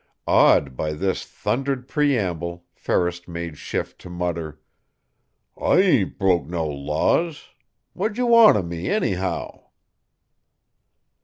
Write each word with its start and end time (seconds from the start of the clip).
Awed 0.25 0.75
by 0.75 0.93
this 0.93 1.23
thundered 1.23 1.87
preamble, 1.87 2.65
Ferris 2.73 3.27
made 3.27 3.59
shift 3.59 3.99
to 4.01 4.09
mutter: 4.09 4.59
"I 5.55 5.75
ain't 5.79 6.17
broke 6.17 6.47
no 6.47 6.65
laws. 6.65 7.49
What 7.93 8.13
d'j' 8.13 8.23
want 8.23 8.57
of 8.57 8.65
me, 8.65 8.89
anyhow?" 8.89 9.65